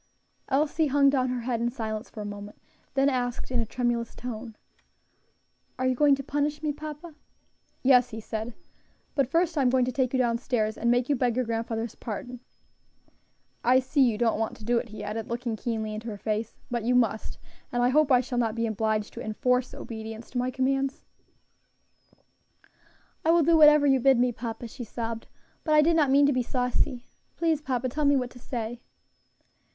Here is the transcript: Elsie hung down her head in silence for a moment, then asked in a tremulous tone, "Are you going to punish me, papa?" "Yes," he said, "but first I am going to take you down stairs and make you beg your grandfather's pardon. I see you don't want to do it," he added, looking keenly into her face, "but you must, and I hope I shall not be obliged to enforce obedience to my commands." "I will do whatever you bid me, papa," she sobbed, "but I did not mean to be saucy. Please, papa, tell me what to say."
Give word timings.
Elsie 0.49 0.87
hung 0.87 1.11
down 1.11 1.29
her 1.29 1.41
head 1.41 1.61
in 1.61 1.69
silence 1.69 2.09
for 2.09 2.21
a 2.21 2.25
moment, 2.25 2.59
then 2.95 3.07
asked 3.07 3.51
in 3.51 3.59
a 3.59 3.67
tremulous 3.67 4.15
tone, 4.15 4.55
"Are 5.77 5.85
you 5.85 5.93
going 5.93 6.15
to 6.15 6.23
punish 6.23 6.63
me, 6.63 6.73
papa?" 6.73 7.13
"Yes," 7.83 8.09
he 8.09 8.19
said, 8.19 8.55
"but 9.13 9.29
first 9.29 9.59
I 9.59 9.61
am 9.61 9.69
going 9.69 9.85
to 9.85 9.91
take 9.91 10.11
you 10.11 10.17
down 10.17 10.39
stairs 10.39 10.75
and 10.75 10.89
make 10.89 11.07
you 11.07 11.15
beg 11.15 11.35
your 11.35 11.45
grandfather's 11.45 11.93
pardon. 11.93 12.39
I 13.63 13.79
see 13.79 14.01
you 14.01 14.17
don't 14.17 14.39
want 14.39 14.57
to 14.57 14.65
do 14.65 14.79
it," 14.79 14.89
he 14.89 15.03
added, 15.03 15.29
looking 15.29 15.55
keenly 15.55 15.93
into 15.93 16.07
her 16.07 16.17
face, 16.17 16.55
"but 16.71 16.81
you 16.83 16.95
must, 16.95 17.37
and 17.71 17.83
I 17.83 17.89
hope 17.89 18.11
I 18.11 18.21
shall 18.21 18.39
not 18.39 18.55
be 18.55 18.65
obliged 18.65 19.13
to 19.13 19.21
enforce 19.23 19.71
obedience 19.71 20.31
to 20.31 20.39
my 20.39 20.49
commands." 20.49 21.03
"I 23.23 23.29
will 23.29 23.43
do 23.43 23.55
whatever 23.55 23.85
you 23.85 23.99
bid 23.99 24.17
me, 24.17 24.31
papa," 24.31 24.67
she 24.67 24.83
sobbed, 24.83 25.27
"but 25.63 25.75
I 25.75 25.83
did 25.83 25.95
not 25.95 26.09
mean 26.09 26.25
to 26.25 26.33
be 26.33 26.41
saucy. 26.41 27.05
Please, 27.35 27.61
papa, 27.61 27.87
tell 27.87 28.05
me 28.05 28.15
what 28.15 28.31
to 28.31 28.39
say." 28.39 28.81